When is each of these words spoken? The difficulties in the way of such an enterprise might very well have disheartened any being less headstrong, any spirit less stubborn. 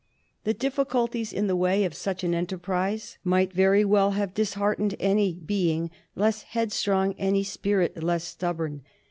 The 0.45 0.55
difficulties 0.55 1.31
in 1.31 1.45
the 1.45 1.55
way 1.55 1.83
of 1.83 1.93
such 1.93 2.23
an 2.23 2.33
enterprise 2.33 3.19
might 3.23 3.53
very 3.53 3.85
well 3.85 4.13
have 4.13 4.33
disheartened 4.33 4.95
any 4.99 5.35
being 5.35 5.91
less 6.15 6.41
headstrong, 6.41 7.13
any 7.19 7.43
spirit 7.43 8.01
less 8.01 8.23
stubborn. 8.23 8.81